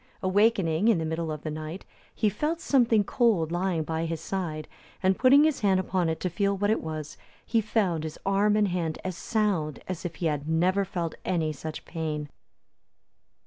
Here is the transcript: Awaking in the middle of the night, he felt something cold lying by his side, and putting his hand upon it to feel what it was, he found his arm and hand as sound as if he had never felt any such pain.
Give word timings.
Awaking 0.23 0.87
in 0.87 0.97
the 0.97 1.05
middle 1.05 1.31
of 1.31 1.43
the 1.43 1.51
night, 1.51 1.85
he 2.15 2.27
felt 2.27 2.59
something 2.59 3.03
cold 3.03 3.51
lying 3.51 3.83
by 3.83 4.05
his 4.07 4.19
side, 4.19 4.67
and 5.03 5.15
putting 5.15 5.43
his 5.43 5.59
hand 5.59 5.79
upon 5.79 6.09
it 6.09 6.19
to 6.21 6.29
feel 6.31 6.57
what 6.57 6.71
it 6.71 6.81
was, 6.81 7.17
he 7.45 7.61
found 7.61 8.03
his 8.03 8.17
arm 8.25 8.55
and 8.55 8.69
hand 8.69 8.97
as 9.03 9.15
sound 9.15 9.79
as 9.87 10.03
if 10.03 10.15
he 10.15 10.25
had 10.25 10.49
never 10.49 10.83
felt 10.85 11.13
any 11.23 11.53
such 11.53 11.85
pain. 11.85 12.29